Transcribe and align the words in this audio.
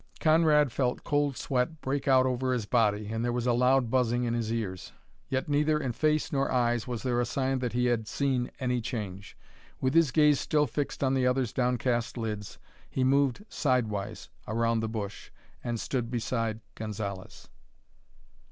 Conrad 0.19 0.71
felt 0.71 1.03
cold 1.03 1.37
sweat 1.37 1.79
break 1.79 2.07
out 2.07 2.25
over 2.25 2.53
his 2.53 2.65
body 2.65 3.05
and 3.09 3.23
there 3.23 3.31
was 3.31 3.45
a 3.45 3.53
loud 3.53 3.91
buzzing 3.91 4.23
in 4.23 4.33
his 4.33 4.51
ears. 4.51 4.93
Yet 5.29 5.47
neither 5.47 5.77
in 5.79 5.91
face 5.91 6.31
nor 6.33 6.51
eyes 6.51 6.87
was 6.87 7.03
there 7.03 7.21
a 7.21 7.25
sign 7.27 7.59
that 7.59 7.73
he 7.73 7.85
had 7.85 8.07
seen 8.07 8.49
any 8.59 8.81
change. 8.81 9.37
With 9.79 9.93
his 9.93 10.09
gaze 10.09 10.39
still 10.39 10.65
fixed 10.65 11.03
on 11.03 11.13
the 11.13 11.27
other's 11.27 11.53
downcast 11.53 12.17
lids, 12.17 12.57
he 12.89 13.03
moved 13.03 13.45
sidewise 13.47 14.29
around 14.47 14.79
the 14.79 14.89
bush, 14.89 15.29
and 15.63 15.79
stood 15.79 16.09
beside 16.09 16.61
Gonzalez. 16.73 17.47